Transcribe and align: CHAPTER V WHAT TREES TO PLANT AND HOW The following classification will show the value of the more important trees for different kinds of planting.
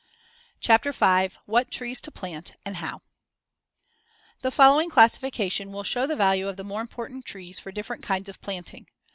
CHAPTER 0.61 0.91
V 0.91 1.29
WHAT 1.45 1.69
TREES 1.69 2.01
TO 2.01 2.09
PLANT 2.09 2.55
AND 2.65 2.77
HOW 2.77 3.01
The 4.41 4.49
following 4.49 4.89
classification 4.89 5.71
will 5.71 5.83
show 5.83 6.07
the 6.07 6.15
value 6.15 6.47
of 6.47 6.57
the 6.57 6.63
more 6.63 6.81
important 6.81 7.23
trees 7.27 7.59
for 7.59 7.71
different 7.71 8.01
kinds 8.01 8.27
of 8.27 8.41
planting. 8.41 8.87